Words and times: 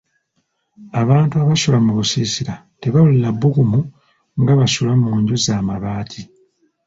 Abantu 1.01 1.33
abasula 1.43 1.77
mu 1.85 1.91
busiisira 1.97 2.53
tebawulira 2.81 3.29
bbugumu 3.33 3.79
nga 4.41 4.53
basula 4.59 4.93
mu 5.01 5.11
nju 5.19 5.35
z'amabbaati. 5.43 6.21